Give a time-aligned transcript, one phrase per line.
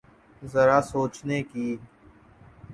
[0.41, 1.67] ذرا سوچنے کی۔